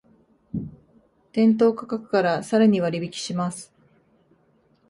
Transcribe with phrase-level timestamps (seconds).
[1.31, 3.71] 店頭価格からさらに割引します